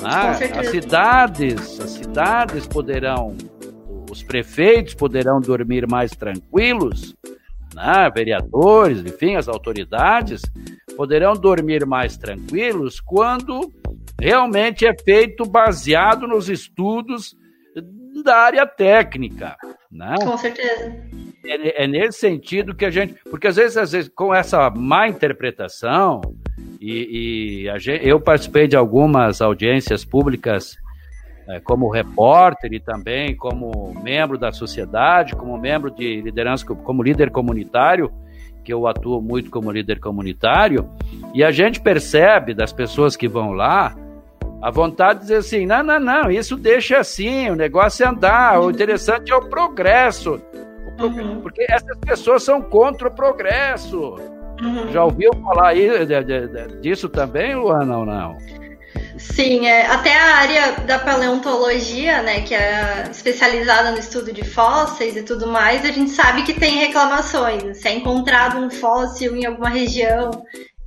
[0.02, 0.60] Né?
[0.60, 3.36] As cidades, as cidades poderão,
[4.12, 7.16] os prefeitos poderão dormir mais tranquilos,
[7.74, 8.12] né?
[8.14, 10.42] vereadores, enfim, as autoridades
[10.98, 13.72] poderão dormir mais tranquilos quando
[14.20, 17.36] realmente é feito baseado nos estudos
[18.24, 19.56] da área técnica.
[19.92, 20.16] Né?
[20.24, 20.96] Com certeza.
[21.46, 23.16] É, é, nesse sentido que a gente.
[23.30, 26.22] Porque às vezes, às vezes com essa má interpretação,
[26.82, 30.76] e, e gente, eu participei de algumas audiências públicas
[31.48, 37.32] é, como repórter e também como membro da sociedade, como membro de liderança, como líder
[37.32, 38.12] comunitário,
[38.64, 40.90] que eu atuo muito como líder comunitário,
[41.34, 43.96] e a gente percebe das pessoas que vão lá
[44.62, 48.60] a vontade de dizer assim: não, não, não, isso deixa assim, o negócio é andar,
[48.60, 50.42] o interessante é o progresso.
[51.00, 51.42] Uhum.
[51.42, 54.16] Porque essas pessoas são contra o progresso.
[54.62, 54.92] Uhum.
[54.92, 58.38] Já ouviu falar aí de, de, de, disso também, Luana, ou não?
[59.18, 65.16] Sim, é, até a área da paleontologia, né, que é especializada no estudo de fósseis
[65.16, 67.78] e tudo mais, a gente sabe que tem reclamações.
[67.78, 70.32] Se é encontrado um fóssil em alguma região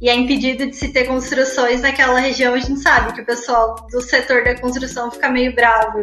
[0.00, 3.76] e é impedido de se ter construções naquela região, a gente sabe que o pessoal
[3.92, 6.02] do setor da construção fica meio bravo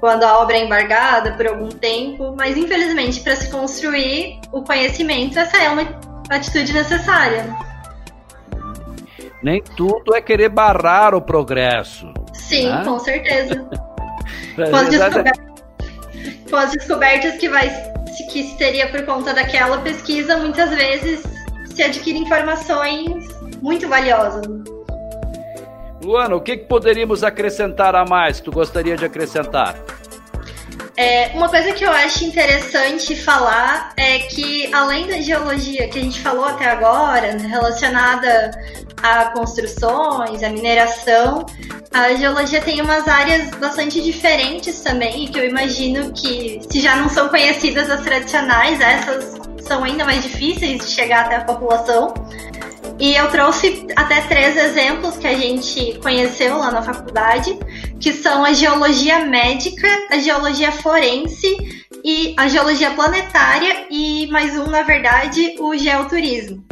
[0.00, 5.38] quando a obra é embargada por algum tempo, mas infelizmente para se construir o conhecimento,
[5.38, 5.82] essa é uma
[6.28, 7.46] atitude necessária.
[9.42, 12.12] Nem tudo é querer barrar o progresso.
[12.34, 12.84] Sim, né?
[12.84, 13.54] com certeza.
[14.54, 15.46] com, as descobertas,
[16.50, 17.96] com as descobertas que vai
[18.30, 21.22] que seria por conta daquela pesquisa, muitas vezes
[21.76, 23.28] se adquire informações
[23.60, 24.46] muito valiosas.
[26.02, 29.76] Luana, o que, que poderíamos acrescentar a mais que tu gostaria de acrescentar?
[30.96, 36.02] É, uma coisa que eu acho interessante falar é que, além da geologia que a
[36.02, 38.50] gente falou até agora, relacionada
[39.02, 41.44] a construções, a mineração,
[41.92, 47.08] A geologia tem umas áreas bastante diferentes também, que eu imagino que, se já não
[47.08, 52.14] são conhecidas as tradicionais, essas são ainda mais difíceis de chegar até a população.
[52.98, 57.58] E eu trouxe até três exemplos que a gente conheceu lá na faculdade,
[58.00, 61.56] que são a geologia médica, a geologia forense
[62.02, 66.64] e a geologia planetária e mais um, na verdade, o geoturismo.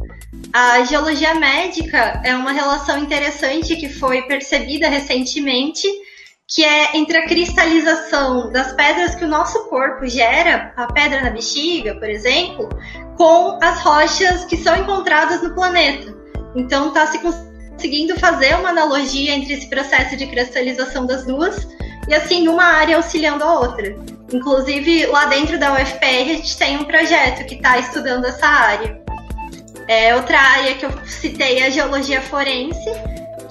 [0.53, 5.89] A geologia médica é uma relação interessante que foi percebida recentemente,
[6.49, 11.31] que é entre a cristalização das pedras que o nosso corpo gera, a pedra na
[11.31, 12.69] bexiga, por exemplo,
[13.17, 16.15] com as rochas que são encontradas no planeta.
[16.55, 21.67] Então está se conseguindo fazer uma analogia entre esse processo de cristalização das duas
[22.09, 23.97] e assim uma área auxiliando a outra.
[24.33, 29.03] Inclusive lá dentro da UFPR a gente tem um projeto que está estudando essa área.
[29.89, 32.91] É, outra área que eu citei é a geologia forense,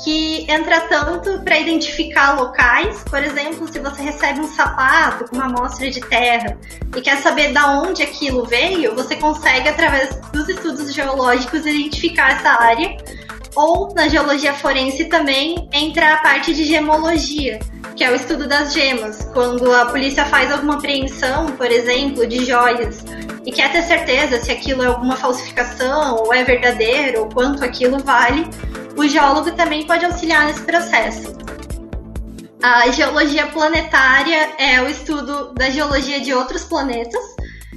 [0.04, 5.46] que entra tanto para identificar locais, por exemplo, se você recebe um sapato com uma
[5.46, 6.58] amostra de terra
[6.96, 12.50] e quer saber da onde aquilo veio, você consegue, através dos estudos geológicos, identificar essa
[12.50, 12.98] área.
[13.56, 17.60] Ou na geologia forense também entra a parte de gemologia,
[17.96, 19.24] que é o estudo das gemas.
[19.34, 23.04] Quando a polícia faz alguma apreensão, por exemplo, de joias
[23.46, 28.00] e quer ter certeza se aquilo é alguma falsificação ou é verdadeiro ou quanto aquilo
[28.00, 28.48] vale,
[28.98, 31.34] o geólogo também pode auxiliar nesse processo.
[32.62, 37.22] A geologia planetária é o estudo da geologia de outros planetas.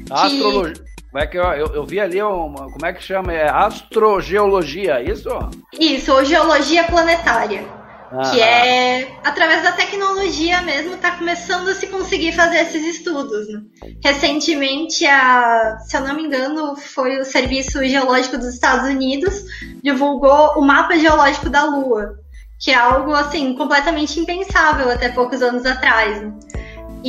[0.08, 0.74] Astrologia.
[0.74, 0.85] Que...
[1.16, 3.32] Como é que eu, eu, eu, vi ali uma, como é que chama?
[3.32, 5.30] É astrogeologia, isso?
[5.72, 7.64] Isso, ou geologia planetária.
[8.12, 8.30] Ah.
[8.30, 13.48] Que é através da tecnologia mesmo, está começando a se conseguir fazer esses estudos.
[13.48, 13.62] Né?
[14.04, 19.42] Recentemente, a, se eu não me engano, foi o Serviço Geológico dos Estados Unidos
[19.82, 22.18] divulgou o mapa geológico da Lua,
[22.60, 26.20] que é algo assim completamente impensável até poucos anos atrás.
[26.20, 26.34] Né?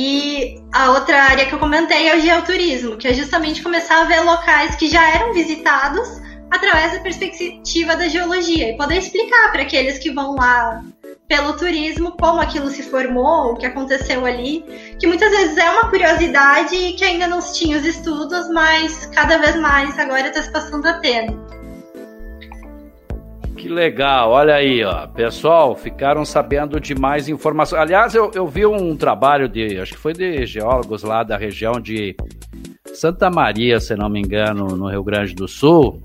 [0.00, 4.04] E a outra área que eu comentei é o geoturismo, que é justamente começar a
[4.04, 6.08] ver locais que já eram visitados
[6.48, 10.84] através da perspectiva da geologia e poder explicar para aqueles que vão lá
[11.26, 14.64] pelo turismo como aquilo se formou, o que aconteceu ali,
[15.00, 19.36] que muitas vezes é uma curiosidade que ainda não se tinha os estudos, mas cada
[19.38, 21.26] vez mais agora está se passando a ter.
[23.58, 25.08] Que legal, olha aí, ó.
[25.08, 27.82] Pessoal, ficaram sabendo de mais informações.
[27.82, 31.72] Aliás, eu, eu vi um trabalho de, acho que foi de geólogos lá da região
[31.72, 32.14] de
[32.94, 36.00] Santa Maria, se não me engano, no Rio Grande do Sul,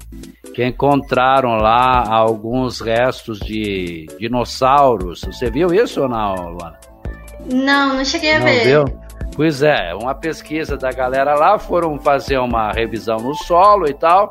[0.55, 5.21] que encontraram lá alguns restos de dinossauros.
[5.21, 6.79] Você viu isso ou não, Luana?
[7.51, 8.65] Não, não cheguei a não ver.
[8.65, 8.85] Viu?
[9.35, 14.29] Pois é, uma pesquisa da galera lá, foram fazer uma revisão no solo e tal,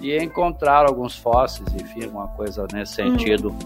[0.00, 3.18] e encontraram alguns fósseis, enfim, alguma coisa nesse uhum.
[3.18, 3.58] sentido, uhum.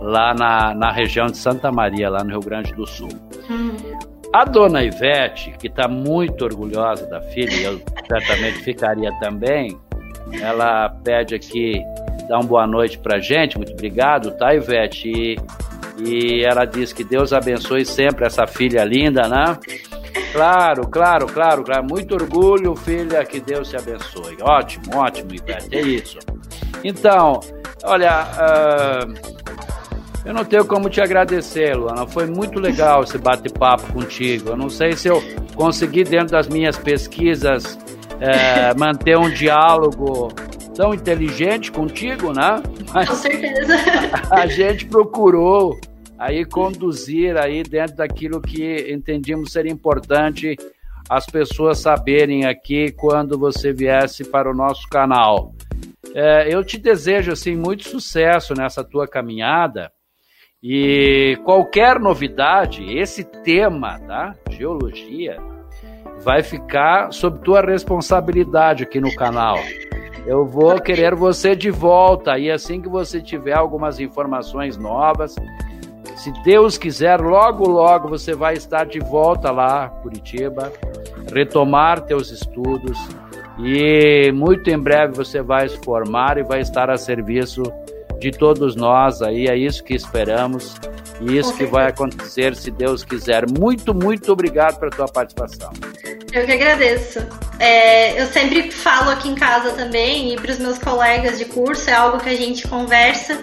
[0.00, 3.08] lá na, na região de Santa Maria, lá no Rio Grande do Sul.
[3.48, 3.98] Uhum.
[4.32, 9.78] A dona Ivete, que está muito orgulhosa da filha, e eu certamente ficaria também,
[10.42, 11.82] ela pede aqui,
[12.28, 15.08] dá uma boa noite pra gente, muito obrigado, tá, Ivete?
[15.08, 15.36] E,
[15.98, 19.58] e ela diz que Deus abençoe sempre essa filha linda, né?
[20.32, 21.84] Claro, claro, claro, claro.
[21.84, 24.36] Muito orgulho, filha, que Deus te abençoe.
[24.40, 26.18] Ótimo, ótimo, Ivete, é isso.
[26.84, 27.40] Então,
[27.84, 29.38] olha, uh,
[30.24, 32.06] eu não tenho como te agradecer, Luana.
[32.06, 34.50] Foi muito legal esse bate-papo contigo.
[34.50, 35.22] Eu não sei se eu
[35.54, 37.78] consegui, dentro das minhas pesquisas,
[38.20, 40.28] é, manter um diálogo
[40.74, 42.62] tão inteligente contigo, né?
[42.92, 43.74] Mas Com certeza.
[44.30, 45.78] A gente procurou
[46.18, 50.56] aí conduzir aí dentro daquilo que entendíamos ser importante
[51.08, 55.54] as pessoas saberem aqui quando você viesse para o nosso canal.
[56.14, 59.90] É, eu te desejo assim muito sucesso nessa tua caminhada
[60.62, 64.34] e qualquer novidade, esse tema, tá?
[64.50, 65.38] Geologia,
[66.22, 69.58] vai ficar sob tua responsabilidade aqui no canal.
[70.26, 75.36] Eu vou querer você de volta e assim que você tiver algumas informações novas,
[76.18, 80.72] se Deus quiser, logo logo você vai estar de volta lá, Curitiba,
[81.32, 82.98] retomar teus estudos
[83.58, 87.62] e muito em breve você vai se formar e vai estar a serviço
[88.18, 90.74] de todos nós aí, é isso que esperamos
[91.20, 93.44] e isso que vai acontecer se Deus quiser.
[93.48, 95.72] Muito, muito obrigado pela tua participação.
[96.32, 97.20] Eu que agradeço.
[97.58, 101.88] É, eu sempre falo aqui em casa também e para os meus colegas de curso,
[101.88, 103.40] é algo que a gente conversa,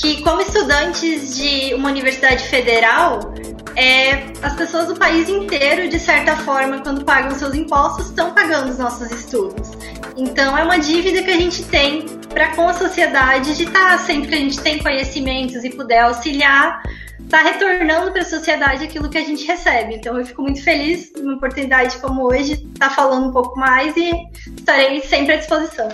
[0.00, 3.34] que como estudantes de uma universidade federal,
[3.76, 8.70] é, as pessoas do país inteiro, de certa forma, quando pagam seus impostos, estão pagando
[8.70, 9.72] os nossos estudos.
[10.16, 13.98] Então é uma dívida que a gente tem para com a sociedade de estar, tá,
[13.98, 16.82] sempre que a gente tem conhecimentos e puder auxiliar,
[17.28, 19.96] tá retornando para a sociedade aquilo que a gente recebe.
[19.96, 23.94] Então eu fico muito feliz numa oportunidade como hoje, estar tá falando um pouco mais
[23.96, 24.12] e
[24.56, 25.88] estarei sempre à disposição.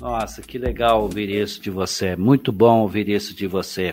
[0.00, 2.16] Nossa, que legal ouvir isso de você.
[2.16, 3.92] Muito bom ouvir isso de você.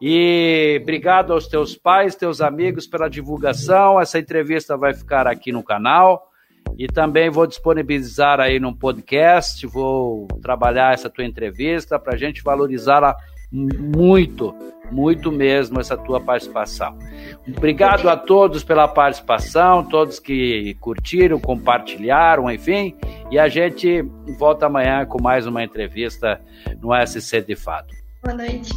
[0.00, 4.00] E obrigado aos teus pais, teus amigos pela divulgação.
[4.00, 6.30] Essa entrevista vai ficar aqui no canal.
[6.78, 12.42] E também vou disponibilizar aí num podcast, vou trabalhar essa tua entrevista para a gente
[12.42, 13.14] valorizá-la
[13.52, 14.52] muito,
[14.94, 16.96] muito mesmo essa tua participação.
[17.48, 22.96] Obrigado a todos pela participação, todos que curtiram, compartilharam, enfim,
[23.28, 24.02] e a gente
[24.38, 26.40] volta amanhã com mais uma entrevista
[26.80, 27.92] no SC de Fato.
[28.22, 28.72] Boa noite.